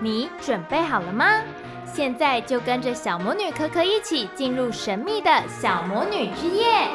[0.00, 1.26] 你准备好了吗？
[1.92, 6.88] 现在就跟着小魔女可可一起进入神秘的小魔女之夜。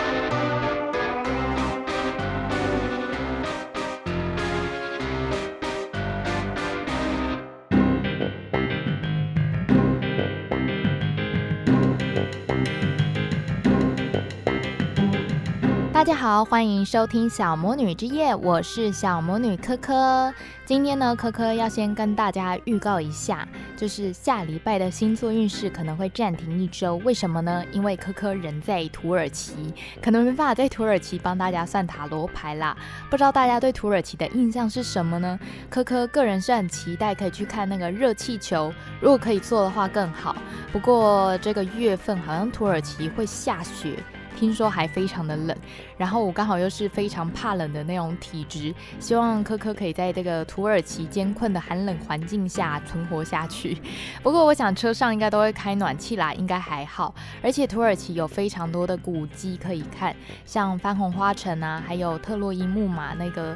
[16.26, 20.34] 好，欢迎收听小魔女之夜，我是小魔女科科。
[20.66, 26.96] 今天呢，科科要先跟大家预告一下，就是下礼拜的星座运势可能会暂停一周。
[27.06, 27.64] 为什么呢？
[27.72, 29.54] 因为科科人在土耳其，
[30.02, 32.76] 可能没办法在土耳其帮大家算塔罗牌啦。
[33.12, 35.40] 不知道大家对土耳其的印象是什么呢？
[35.70, 40.36] 科科个人是很期待可以去看那个热气球，如果可以做的话更好。
[40.72, 44.00] 不过这个月份好像土耳其会下雪。
[44.36, 45.58] 听说还非常的冷，
[45.98, 53.78] 然后我刚好又是非常怕冷的那种体质，希望科科可以在这个土耳其艰困的寒冷环境下存活下去。
[54.22, 57.16] 不过我想车上应该都会开暖气啦，应该还好。
[57.42, 63.56] 而且土耳其有非常多的古迹可以看，像番红花城啊，还有特洛伊木马那个。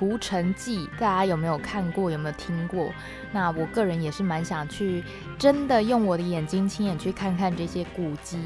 [0.00, 2.10] 屠城记，大家有没有看过？
[2.10, 2.90] 有没有听过？
[3.32, 5.04] 那我个人也是蛮想去，
[5.38, 8.38] 真的用我的眼睛亲眼去看看这些古迹，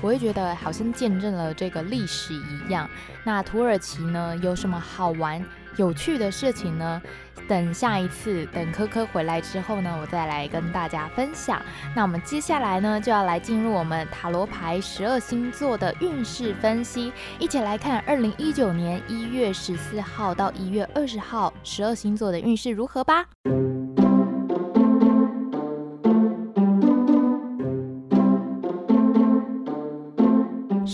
[0.00, 2.88] 我会觉得好像见证了这个历史一样。
[3.24, 5.44] 那土耳其呢，有什么好玩？
[5.76, 7.02] 有趣的事情呢，
[7.48, 11.60] 等下一次等科科回来之后呢，我再来跟大家分享。
[11.94, 23.26] 那我们接下来呢，就要来进入我们塔罗牌十二星座的运势分析，一起来看二零一九年一月十四号到一月二十号十二星座的运势如何吧。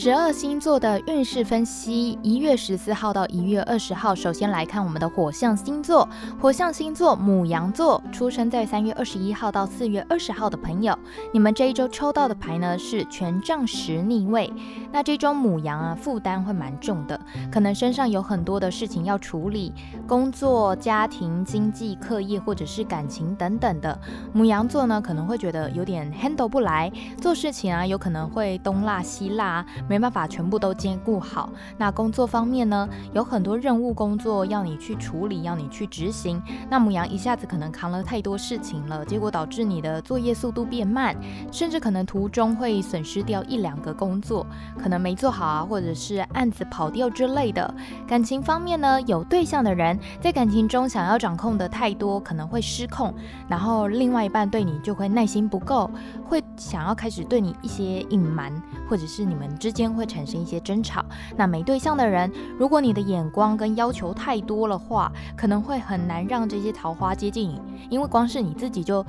[0.08, 4.14] 十二星座的运势分析，一月十四号到一月二十号。
[4.14, 6.08] 首先来看我们的火象星座，
[6.40, 10.98] 火象星座母羊座，出生在三月二十一号到四月二十号的朋友，
[11.32, 14.50] 你们这一周抽到的牌呢是权杖十逆位。
[14.90, 17.20] 那这周母羊啊，负担会蛮重的，
[17.52, 19.74] 可能身上有很多的事情要处理，
[20.06, 24.00] 工作、家庭、经济、课业或者是感情等等的。
[24.32, 26.90] 母羊座呢，可能会觉得有点 handle 不来，
[27.20, 29.98] 做事情啊，有可能会东拉西拉，没。
[29.98, 31.50] 办法全部都兼顾好。
[31.76, 36.40] 那工作方面呢，有很多任务工作要你去处理，要你去执行。
[36.70, 41.16] 那母羊一下子可能扛了太多事情了，结果导致你的作业速度变慢，
[41.50, 44.46] 甚至可能途中会损失掉一两个工作，
[44.80, 47.74] 可能没做好啊，或者是案子跑掉之类的。
[48.06, 53.12] 感情方面呢，有对象的人在感情中想要掌控的太多，可能会失控，
[53.48, 55.90] 然后另外一半对你就会耐心不够，
[56.24, 58.52] 会想要开始对你一些隐瞒，
[58.88, 59.88] 或者是你们之间。
[59.98, 61.04] 会产生一些争吵。
[61.34, 69.04] 那没对象的人，如果你的眼光跟要求太多的话，可能会很难让这些桃花接近你，因为光是你自己就，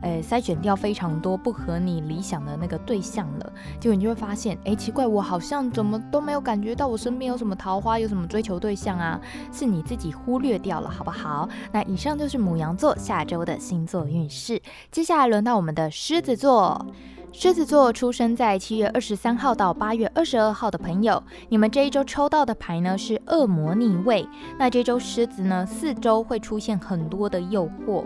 [0.00, 3.52] 呃，筛选掉非常多不合你理想的那个对象了。
[3.78, 9.20] 结果你就会发现，哎，奇怪，我好像怎么都没有感觉到我身边有什么桃花，有什么追求对象啊？
[9.52, 11.48] 是你自己忽略掉了，好不好？
[11.70, 14.60] 那以上就是母羊座下周的星座运势。
[14.90, 16.84] 接下来轮到我们的狮子座。
[17.34, 24.28] 狮子座出生在七月二十三号到八月二十二号的朋友，你们这一周抽到的牌呢是恶魔逆位。
[24.58, 28.04] 那这周狮子呢，四周会出现很多的诱惑。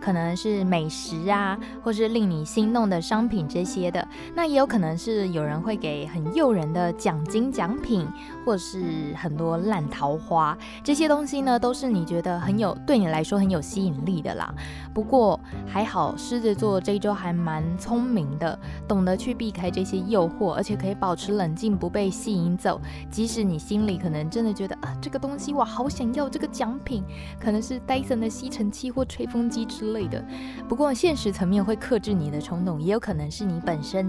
[0.00, 8.06] 可能是美食啊，或是令你心动的商品这些的，那也有可能是有人会给很诱人的奖金奖品，
[8.44, 14.54] 或是很多烂桃花，这些东西呢，都是你觉得很有，对你来说很有吸引力的啦。
[14.94, 22.80] 不过还好，狮子座这一周还蛮聪明的，懂得去避开这些诱惑，而且可以保持冷静，不被吸引走。
[23.10, 27.04] 即使你心里可能真的觉得啊，这个东西我好想要这个奖品，
[27.40, 30.24] 可能是戴森的吸尘器或吹风机之类的，
[30.68, 34.06] 不过现实层面会克制你的冲动，也有可能是你本身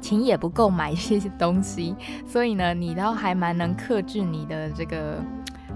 [0.00, 1.96] 钱也不够买这些东西，
[2.26, 5.18] 所以呢，你倒还蛮能克制你的这个。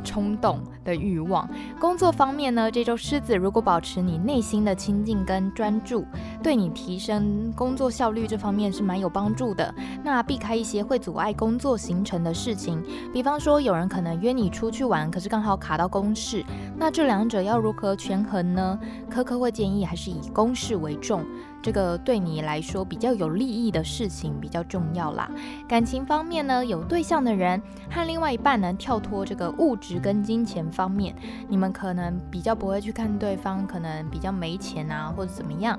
[0.04, 1.46] 冲动的欲望。
[1.78, 6.06] 工作方面呢，这周狮子如果保持你内心的清静跟专注，
[6.42, 9.74] 对你提升工作效率这方面是蛮有帮助的。
[10.02, 16.44] 那避开一些会阻碍工作行程的事情，比方说有人可能约你出去玩，可是刚好卡到公事，
[16.78, 18.78] 那这两者要如何权衡呢？
[19.10, 21.24] 科科会建议还是以公事为重。
[21.62, 25.28] 这个对你来说比较有利益的事情比较重要啦。
[25.66, 27.60] 感情方面呢，有对象的人
[27.90, 31.16] 和另外一半能跳脱这个物质跟金钱方面，
[31.48, 35.78] 你们可能比较不会去看对方，可能比较没钱啊，或者怎么样，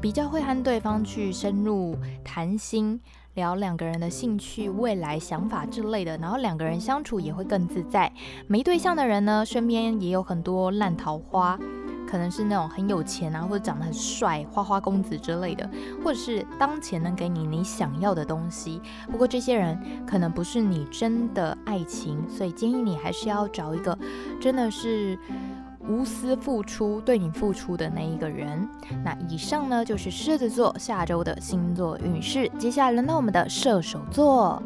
[0.00, 2.98] 比较会和对方去深入谈心，
[3.34, 8.10] 聊两个人的兴趣、未来想法之类的，然后两个人相处也会更自在。
[8.46, 11.58] 没对象的人呢，身边也有很多烂桃花。
[12.08, 15.68] 可能是那种很有钱啊，或者长得很帅、花花公子之类的，
[16.02, 18.80] 或者是当前能给你你想要的东西。
[19.10, 23.96] 不过这些人可能不是你真的爱情，所以建议你还是要找一个
[24.40, 25.18] 真的是
[25.86, 28.66] 无私付出、对你付出的那一个人。
[29.04, 32.50] 那以上呢，就是狮子座下周的星座运势。
[32.58, 34.62] 接下来轮到我们的射手座。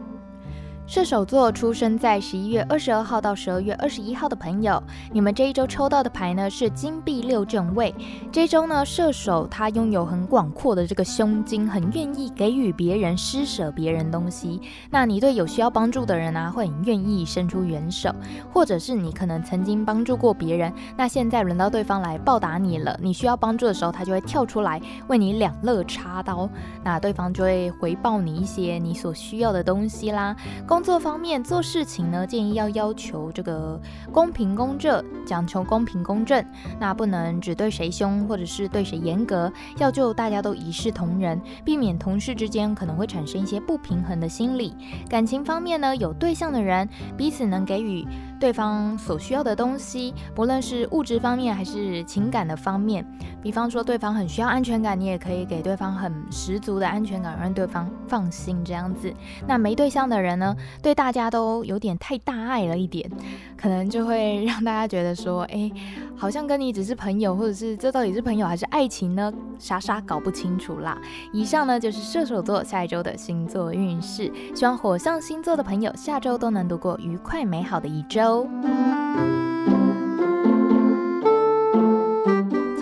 [0.92, 7.94] 射手座出生在十一月二十二号到十二月二十一号的朋友，你们这一周抽到的牌呢是金币六正位。
[8.30, 14.60] 这一周呢，射手他拥有很广阔的这个胸襟，很愿意给予别人、施舍别人东西。
[14.90, 18.14] 那你对有需要帮助的人啊，会很愿意伸出援手，
[18.52, 24.78] 或者是你可能曾经帮助过别人，那现在轮到对方来报答你了，你需要帮助的时候，他就会跳出来
[25.08, 26.46] 为你两肋插刀，
[26.84, 30.36] 那对方就会回报你一些你所需要的东西啦。
[30.66, 33.80] 工工作方面做事情呢，建议要要求这个
[34.10, 36.44] 公平公正，讲求公平公正，
[36.80, 44.74] 那不能只对谁凶，或者是对谁严格，要就大家都一视同仁，避免同事之间可能会产生一些不平衡的心理。
[45.08, 48.04] 感情方面呢，有对象的人彼此能给予
[48.42, 53.06] 对方所需要的东西，不论是物质方面还是情感的方面。
[53.40, 59.12] 比方说对方很需要安全感，你也可以给对方很十足的安全感，让对方放心这样子。
[59.46, 63.08] 那没对象的人呢，对大家都有点太大爱了一点，
[63.56, 65.70] 可能就会 让大家觉得说，哎，
[66.16, 69.32] 好像跟你只是朋友，或者是这到底是朋友还是爱情呢？
[69.60, 71.00] 傻傻搞不清楚啦。
[71.32, 78.31] 以上呢就是射手座下一周的星座运势，希望火象星座的朋友下周都能度过愉快美好的一周。
[78.32, 79.41] 안.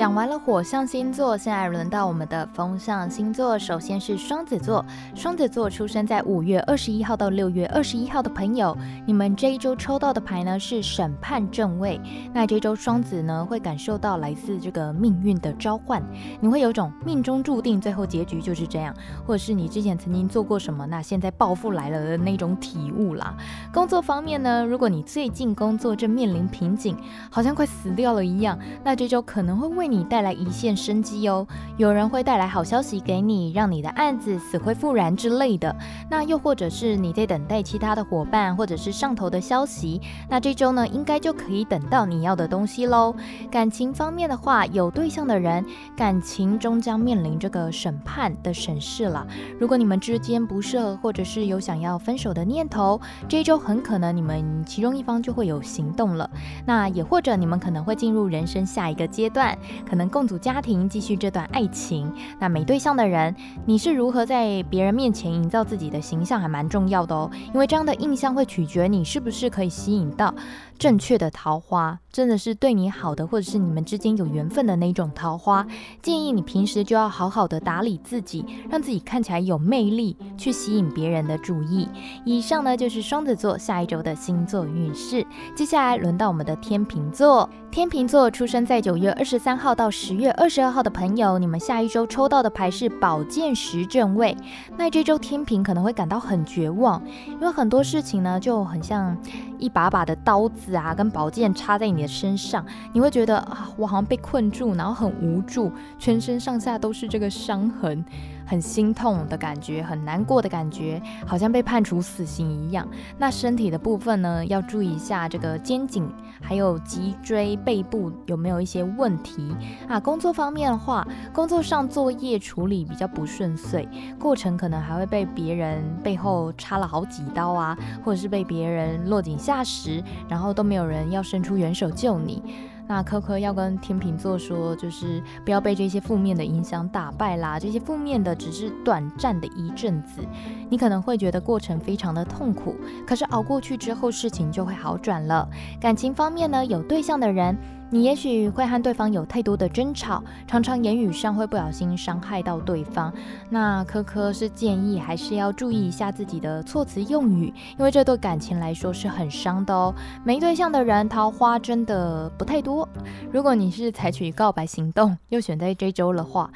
[0.01, 3.59] 讲完了火象星座，现在轮到我们的风象星座。
[3.59, 4.83] 首先是双子座，
[5.15, 8.75] 双子座出生在五月二十一号到六月二十一号的朋友，
[9.07, 12.01] 你们这一周抽到的牌呢是审判正位。
[12.33, 16.03] 那这周双子呢会感受到来自这个命运的召唤，
[16.41, 18.95] 你会有种命中注定，最后结局就是这样，
[19.27, 23.37] 或者是你之前曾经做过什么，那现在报复来了的那种体悟啦。
[23.71, 26.97] 工作方面呢，如果你最近工作正面临瓶颈，
[27.31, 31.47] 好像快死掉了一样，那这周可能会为你带来一线生机哦，
[31.77, 35.75] 有人会带来好消息给你，让你的案子死灰复燃之类的。
[36.09, 40.01] 那又或者是你在等待其他的伙伴，或者是上头的消息。
[40.29, 43.15] 那这周呢，应该就可以等到你要的东西喽。
[43.51, 45.65] 感情方面的话，有对象的人，
[45.97, 49.27] 感情终将面临这个审判的审视了。
[49.59, 56.31] 如果你们之间不适合，或者是有想要分手的念头，这周很可能你们其中一方就会有行动了。
[56.65, 59.57] 那也或者你们可能会进入人生下一个阶段。
[59.89, 62.13] 可能共组家庭，继续这段爱情。
[62.39, 63.35] 那没对象的人，
[63.65, 67.31] 你是如何在别人面前营造自己的形象，还蛮重要的哦。
[67.53, 70.35] 因为这样的印象会取决你是不是可以吸引到
[70.81, 75.67] 正确的桃花，真的是对你好的，或者是你们之间有缘分的那种桃花。
[76.01, 81.87] 建议你平时就要好好的打理自己，让自己看起来有魅力，去吸引别人的注意。
[82.25, 85.23] 以上呢就是双子座下一周的星座运势。
[85.55, 87.47] 接下来轮到我们的天秤座。
[87.71, 94.37] 天秤座出生在九月二十三号到十月二十二号的朋友，你们下一周抽到的牌是宝剑十正位。
[94.77, 99.17] 那这周天秤可能会感到很绝望，因为很多事情呢就很像
[99.59, 108.05] 一把把的刀子啊，跟宝剑插在你的身上，你会觉得啊，我好像被困住，然后很无助，全身上下都是这个伤痕。
[108.51, 112.85] 很心痛的感觉，很难过的感觉，好像被判处死刑一样。
[113.17, 119.55] 那身体的部分呢，要注意一下这个肩颈，还有脊椎、背部有没有一些问题
[119.87, 120.01] 啊。
[120.01, 123.89] 工作方面的话，工作上作业处理比较不顺遂，
[124.19, 132.43] 过程可能还会被别人背后插了好几刀啊，或者是被别人落井下石，然后都没有人要伸出援手救你。
[132.91, 137.57] 那科科要跟天秤座说，就是不要被这些负面的影响打败啦。
[137.57, 140.21] 这些负面的只是短暂的一阵子，
[140.69, 142.75] 你可能会觉得过程非常的痛苦，
[143.07, 145.49] 可是熬过去之后，事情就会好转了。
[145.81, 147.57] 感情方面呢，有对象的人。
[147.93, 153.13] 你也许会和对方有太多的争吵，常常言语上会不小心伤害到对方。
[153.51, 159.93] 那科科是建议还是要注意一下自己的措辞用语，因为这对感情来说是很伤的哦。
[160.23, 162.89] 没对象的人桃花真的不太多。
[163.33, 166.49] 如果你是采取告白行动，又选在这周的话，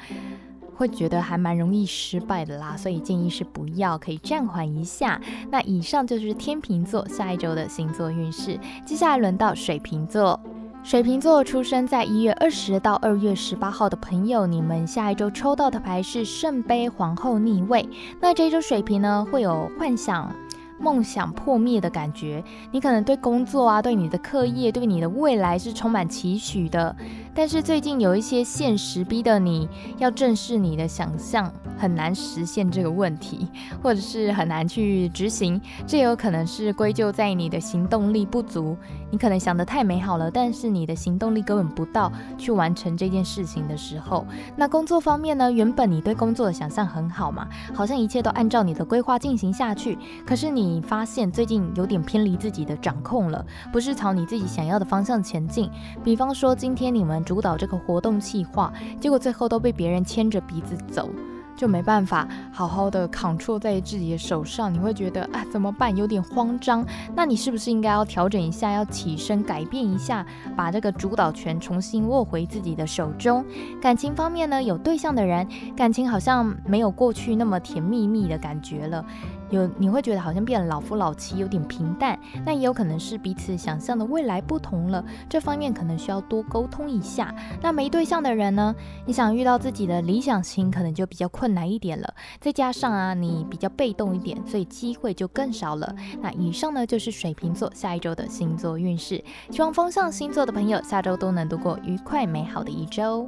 [0.75, 2.77] 会觉得还蛮容易失败的啦。
[2.77, 5.19] 所以建议是不要，可以暂缓一下。
[5.51, 8.57] 那以上就是天秤座下一周的星座运势。
[8.85, 10.39] 接下来轮到水瓶座。
[10.85, 17.89] 水瓶座出生在一月二十到二月十八号的朋友，你们下一周抽到的牌是圣杯皇后逆位。
[18.21, 20.31] 那这一周水瓶呢，会有幻想。
[20.79, 22.43] 梦想破灭的感觉。
[22.71, 26.95] 你可能对工作啊，对你的课业，对你的未来是充满期许的。
[27.33, 29.67] 但是最近有一些现实逼得你
[29.97, 33.47] 要正视你的想象，很难实现这个问题，
[33.83, 35.59] 或者是很难去执行。
[35.85, 38.77] 这有可能是归咎在你的行动力不足。
[39.11, 44.25] 你可能想得太美好了，但是你的行动力根本不到去完成这件事情的时候。
[44.55, 45.51] 那工作方面呢？
[45.51, 49.97] 原本你对工作的想象很好嘛，好像一切都按照你的规划进行下去。
[50.25, 55.69] 可是你发现最近有点偏离自己的掌控了，不是朝你自己想要的方向前进。
[56.03, 57.15] 比方说，今天你们。
[57.25, 61.09] 主导这个活动计划，结果最后都被别人牵着鼻子走。
[61.57, 65.95] 就没办法好好的 control 在自己的手上，你会觉得啊怎么办？
[65.95, 66.85] 有点慌张。
[67.15, 73.45] 那你是不是应该要调整一下，要起身改变一下，把这个主导权重新握回自己的手中？
[73.81, 79.05] 感情方面呢，有对象的人，感情好像没有过去那么甜蜜蜜的感觉了，
[79.49, 82.19] 有你会觉得好像变得老夫老妻，有点平淡。
[82.45, 87.33] 那也有可能是彼此想象的未来不同了，这方面可能需要多沟通一下。
[87.59, 88.75] 那没对象的人呢，
[89.07, 91.55] 你想遇到自己的理想型，可能就比较困。
[91.55, 95.95] 难一点了，再加上啊，你比较被动一点，所以机会就更少了。
[96.21, 99.23] 那以上呢，就是水瓶座下一周的星座运势。
[99.51, 103.25] 希望风象星座的朋友下周都能度过愉快美好的一周。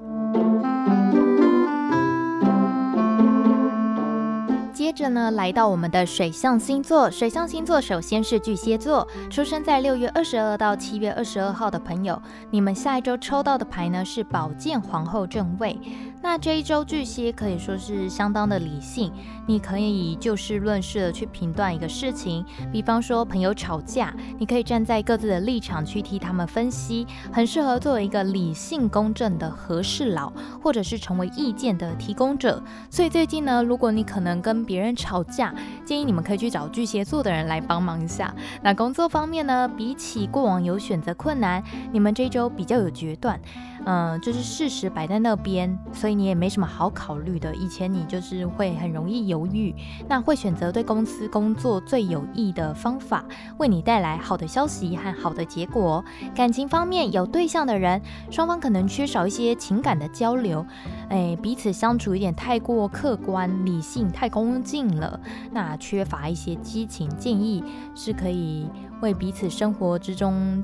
[4.87, 7.11] 接着呢，来到我们的水象星座。
[7.11, 15.77] 水象星座首先是巨蟹座，出生在六月二十二到七月二十二号的朋友，你们下一周抽到的牌呢是宝剑皇后正位。
[16.21, 19.11] 那这一周巨蟹可以说是相当的理性，
[19.45, 22.43] 你可以就事论事的去评断一个事情。
[22.71, 30.31] 比方说朋友吵架，你可以站在各自的立场去替他们分析，很适合作为一个理性公正的和事佬，
[30.63, 32.63] 或者是成为意见的提供者。
[32.89, 35.51] 所以最近呢，如果你可能跟别别人吵架，
[35.83, 38.31] 建议你们可以去找巨蟹座的人来帮忙一下。
[38.61, 43.41] 那工作方面呢，比起过往有选择困难，你们这周比较有决断，
[43.85, 47.55] 嗯、就是事实摆在那边，所以你也没什么好考虑的。
[47.55, 49.73] 以前你就是会很容易犹豫，
[50.07, 53.25] 那会选择对公司工作最有益的方法，
[53.57, 56.05] 为你带来好的消息和好的结果。
[56.35, 60.63] 感情方面有对象的人，双方可能缺少一些情感的交流，
[61.09, 64.61] 哎，彼此相处有点太过客观理性，太公。
[64.67, 65.17] 近了，
[65.53, 67.63] 那缺乏一些激情，建议
[67.95, 68.67] 是可以
[69.01, 70.61] 为彼此生活之中。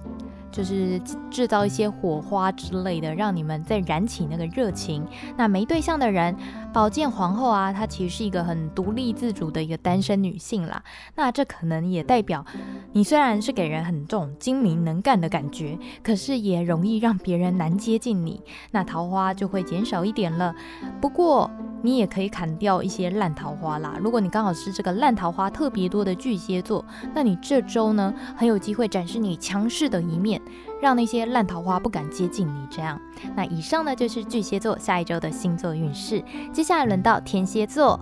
[0.54, 5.04] 就是制造一些火花之类的，让你们再燃起那个热情。
[5.36, 6.36] 那没对象的人，
[6.72, 10.84] 宝剑皇后啊，她其实是一个很独立自主的一个单身女性啦。
[11.16, 12.46] 那这可能也代表
[12.92, 20.54] 你虽然是给人很重精明能干的感觉，可是也容易让别人难接近你，那桃花就会减少一点了。
[21.02, 21.50] 不过
[21.82, 23.96] 你也可以砍掉一些烂桃花啦。
[24.00, 30.40] 如果你刚好是这个烂桃花特别多的巨蟹座，那你这周呢，很有机会展示你强势的一面。
[30.82, 33.00] 让那些烂桃花不敢接近你，这样。
[33.36, 36.24] 那以上呢，就是巨蟹座下一周的星座运势。
[36.52, 38.00] 接下来轮到天蝎座。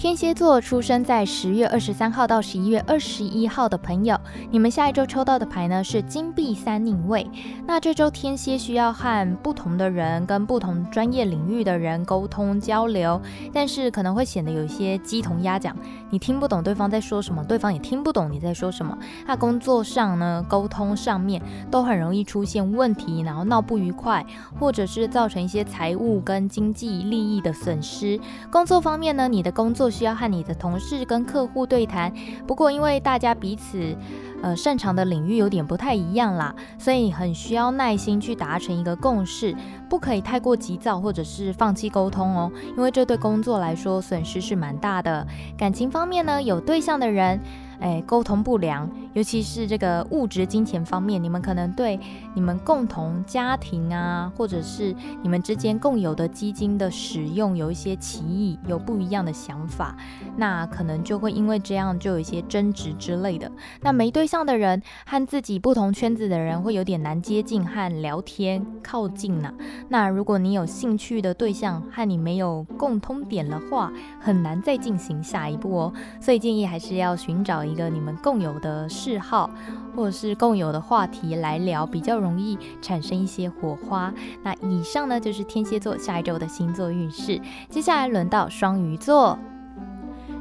[0.00, 4.18] 天蝎座出生在十月二十三号到十一月二十一号的朋友，
[4.50, 7.30] 你们下一周抽到的牌呢是金币三逆位。
[7.66, 13.20] 那这周天蝎需要和不同的人、跟不同专业领域的人沟通交流，
[13.52, 15.76] 但是可能会显得有一些鸡同鸭讲，
[16.08, 18.96] 你听不懂对方在说什么，对方也听不懂你在说什么。
[19.26, 24.24] 那工作上呢，沟通上面都很容易出现问题，然后闹不愉快，
[24.58, 28.18] 或者是造成一些财务跟经济利益的损失。
[28.50, 29.89] 工作方面呢，你的工作。
[29.90, 32.12] 需要和你的同事跟客户对谈，
[32.46, 33.96] 不过因为大家彼此
[34.42, 39.54] 呃擅长的领域有点不太一样啦，所以很需要耐心去达成一个共识，
[39.88, 45.26] 不可以太过急躁或者是放弃沟通哦，因为这对工作来说损失是蛮大的。
[45.58, 47.40] 感情方面呢，有对象的人。
[47.82, 51.98] 哎，沟通不良，尤其是这个物质金钱方面，你们可能对
[52.34, 59.96] 你们共同家庭啊，或者是你们之间共有的基金的使用有一些歧义，有不一样的想法，
[60.36, 63.50] 那可能就会因为这样就有一些争执之类的。
[63.80, 69.54] 那没对象的人和自己不同圈子的人会有点难接近和聊天靠近呢、
[69.88, 75.92] 那如果你有兴趣的对象和你没有共通点的话，很难再进行下一步哦。
[76.20, 77.60] 所以建议还是要寻找。
[77.70, 79.48] 一个你们共有的嗜好，
[79.96, 84.12] 或者是共有的话题来聊，比较容易产生一些火花。
[84.42, 87.40] 那以上呢，就是天蝎座下一周的星座运势。
[87.70, 89.38] 接下来轮到双鱼座。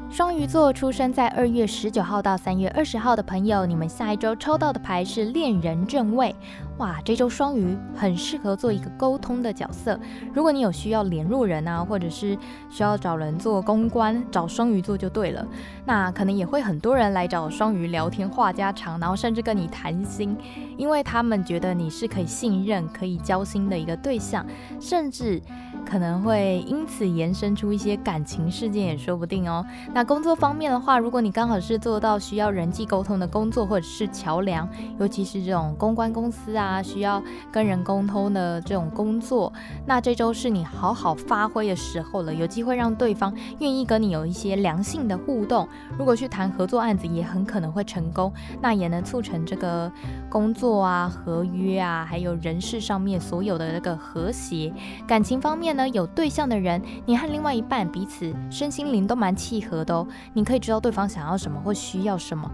[0.09, 6.35] 双鱼座出生在二月十九号到三月二十号的朋友，你们下一周抽到的牌是恋人正位。
[6.79, 9.99] 哇，这周双鱼很适合做一个沟通的角色。
[10.33, 12.37] 如果你有需要联络人啊，或者是
[12.69, 15.45] 需要找人做公关，找双鱼座就对了。
[15.85, 20.37] 那可能也会很多人来找双鱼聊天话家常，然后甚至跟你谈心，
[20.77, 24.45] 因为他们觉得你是可以信任、可以交心的一个对象，
[24.79, 25.41] 甚至
[25.85, 29.65] 可能会因此延伸出一些感情事件也说不定哦。
[29.93, 34.65] 那工作方面的话，如果你刚好是做到需要人际沟通的工作，或者是桥梁，
[34.97, 37.21] 尤其是这种公关公司啊，需要
[37.51, 39.51] 跟人沟通的这种工作，
[39.85, 45.67] 那这周是你好好发挥的时候了，有机会让对方愿意跟你有一些良性的互动。
[45.97, 49.91] 如果去谈合作案子，也很可能会成功，那也能促成这个
[50.29, 54.71] 工作啊、合约啊，还有人事上面所有的那个和谐。
[55.07, 62.49] 感情方面呢，有对象的人，你和另外一半彼此身心灵都蛮契合的哦，你可以知道对方想要什么或需要什么。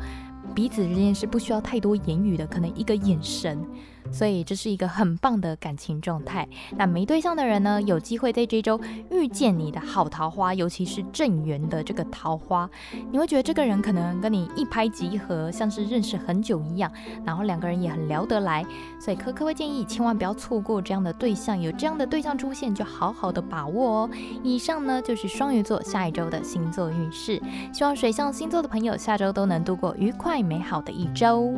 [0.54, 3.66] 彼此之间是不需要太多言语的，可能一个眼神。
[4.12, 6.48] 所以这是一个很棒的感情状态。
[6.78, 8.80] 那没对象的人呢，有机会在这周
[9.12, 12.70] 遇见你的好桃花，尤其是正缘的这个桃花，
[13.12, 16.92] 你会觉得这个人可能跟你一拍即合，像是认识很久一样，
[17.24, 18.66] 然后两个人也很聊得来。
[19.00, 24.10] 所以柯柯会建议千万不要错过这样的对象，有这样的对象出现就好好的把握哦。
[24.44, 27.42] 以上呢就是双鱼座下一周的星座运势，
[27.74, 31.54] 希望水象星座的朋友下周都能度过愉快美好的一周。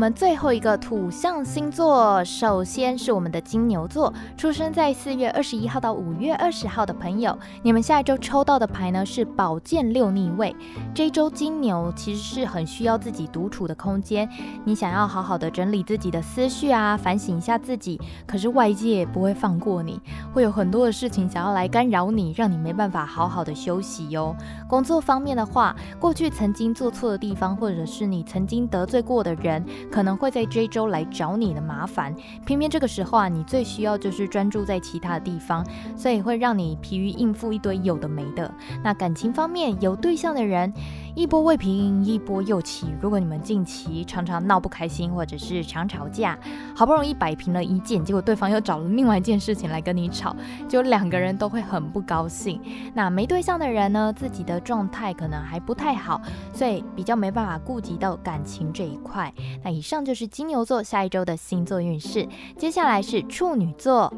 [0.00, 10.56] 我们最后一个土象星座，首先是我们的金牛座，出生在四月二十一号到五月二十号的朋友，你们下一周抽到的牌呢是宝剑六逆位。
[10.94, 14.26] 这一周金牛其实是很需要自己独处的空间，
[14.64, 20.00] 你想要好好的整理自己的思绪啊，反省一下自己，可是外界不会放过你，
[20.32, 24.34] 会有很多的事情想要来干扰你，让你没办法好好的休息哟。
[24.66, 29.62] 工作方面的话，过去曾经做错的地方，或者是你曾经得罪过的人。
[29.90, 32.14] 可能会在这一周来找你的麻烦，
[32.46, 35.66] 偏偏这个时候啊，你最需要就是专注在其他的地方，
[35.96, 38.52] 所以会让你疲于应付一堆有的没的。
[38.82, 40.72] 那感情方面，有对象的人，
[41.14, 42.86] 一波未平一波又起。
[43.00, 46.38] 如果你们近期常常闹不开心，或者是常吵架，
[46.74, 50.34] 好不容易摆平了一件，结果对方又找了另外一件事情来跟你吵，
[50.68, 52.60] 就两个人都会很不高兴。
[52.94, 56.20] 那没对象的人呢，自己的状态可能还不太好，
[56.52, 59.32] 所以比较没办法顾及到感情这一块。
[59.64, 64.12] 那以上就是金牛座下一周的星座运势，接下来是处女座。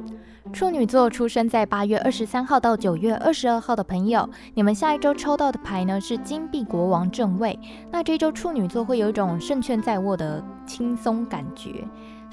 [0.50, 7.59] 处女座出生在八月二十三号到九月二十二号的朋友，你们下一周抽到的牌呢是金币国王正位。
[7.90, 11.85] 那这周处女座会有一种胜券在握的轻松感觉。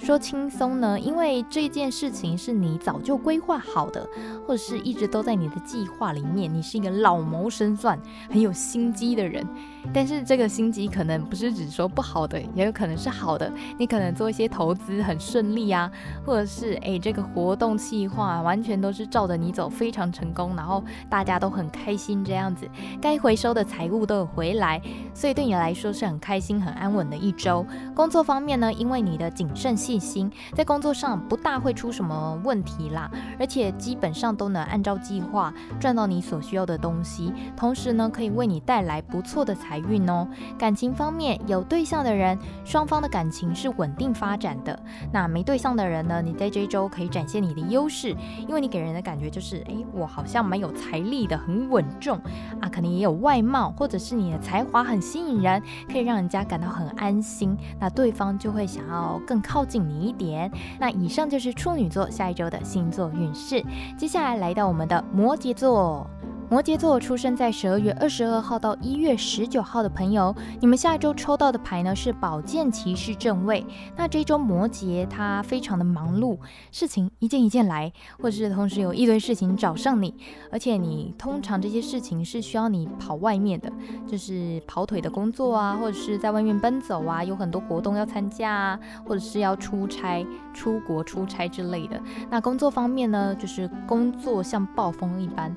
[0.01, 4.07] 说轻松呢，因为这件事情是你早就规划好的，
[4.47, 6.51] 或者是一直都在你的计划里面。
[6.51, 9.45] 你是一个老谋深算、很有心机的人，
[9.93, 13.51] 但是这个心机可能不是只说不好的，也有可能是好的。
[13.77, 15.91] 你可能做一些投资很顺利啊，
[16.25, 22.67] 或者是诶这个活动计划完全都是照着你走，非常成功，然后大家都很开心这样子，
[23.01, 24.81] 该回收的财物都有回来，
[25.13, 27.65] 所以对你来说是很开心、很安稳的一周。
[27.93, 29.88] 工作方面呢，因为你的谨慎性。
[29.89, 40.27] 细心，在工作上不大会出什么问题啦，而且基本上都能按照计划赚到你所需要的东西，同时呢，可以为你带来不错的财运哦。
[40.59, 44.79] 感情方面，有对象的人，双方的感情是稳定发展的。
[45.11, 48.15] 那没对象的人呢，你在这一周可以展现你的优势，
[48.47, 52.15] 因为你给人的感觉就是，诶，我好像蛮有财力的，很稳重
[52.61, 55.59] 啊，可能也有外貌，或者是你的才华很吸引人，
[55.91, 60.51] 可以让人家感到很安心，那对方就会想要更靠近你一点。
[60.79, 63.63] 那以上就是处女座下一周的星座运势。
[63.97, 66.09] 接下来来到我们的摩羯座。
[66.49, 73.63] 摩羯座出生在十二月二十二号到一月十九号的朋友，你们下周抽到的牌呢是宝剑骑士正位。
[73.95, 76.39] 那这周摩羯他非常的忙碌，
[76.71, 80.11] 事情一件一件来，或者是同时有一堆事情找上你，
[80.51, 83.71] 而且你通常这些事情是需要你跑外面的，
[84.07, 92.01] 就是跑腿的工作啊，或者是在外面奔走啊，有很多活动要参加啊，或者是要出差、出国出差之类的。
[92.27, 95.55] 那工作方面呢，就是工作像暴风一般。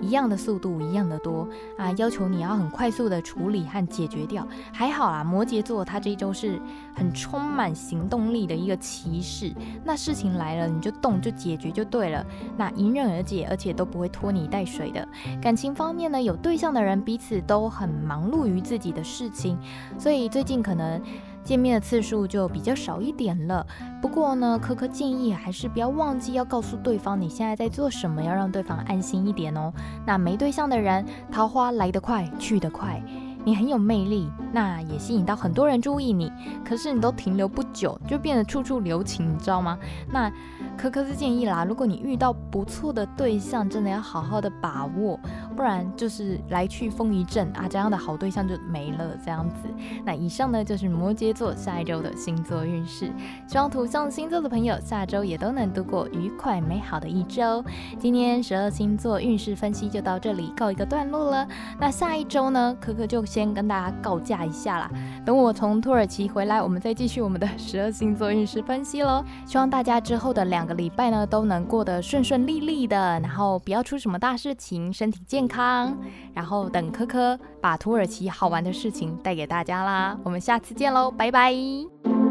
[0.00, 4.46] 一样的速度，一样的多啊，要求你要很快速的处理和解决掉。
[4.72, 6.60] 还好啊，摩羯座他这一周是
[6.94, 9.52] 很充满行动力的一个骑士。
[9.84, 12.24] 那事情来了，你就动就解决就对了。
[12.56, 15.06] 那迎刃而解，而且都不会拖泥带水的。
[15.40, 19.58] 感情方面呢，有对象的人彼此都很忙碌于自己的事情，
[19.98, 21.00] 所以最近可能。
[21.44, 23.64] 见面的次数就比较少一点了。
[24.00, 29.72] 不过呢，柯柯建议还是不要忘记要告诉对方你现在在做什么，要让对方安心一点哦。
[30.06, 33.00] 那没对象的人，桃花来得快，去得快。
[33.44, 36.32] 你很有魅力，那也吸引到很多人注意你。
[36.64, 39.78] 可是你都停留不久，就变得处处留情，你知道吗？
[40.10, 40.32] 那
[40.76, 45.18] 柯柯是建议啦，如果你遇到不错的对象，真的要好好的把握，
[45.56, 49.16] 不然就是来去风一阵啊，这样的好对象就没了。
[49.24, 49.68] 这样子，
[50.04, 53.12] 那以上呢就是摩羯座下一周的星座运势。
[53.46, 57.64] 希望土象星座的朋友下周也都能度过愉快美好的一周。
[57.98, 61.46] 今天十二星座运势分析就到这里告一个段落了。
[61.78, 64.88] 那下一周呢，柯柯就先跟大家告假一下啦。
[65.26, 69.24] 等我从土耳其回来，我们再继续我们的十二星座运势分析喽。
[69.44, 75.98] 希望大家之后的两个礼拜呢，都能过得顺顺利利的，然后不要出什么大事情，身体健康。
[76.32, 80.16] 然后等科科把土耳其好玩的事情带给大家啦。
[80.22, 82.23] 我们下次见喽，拜拜。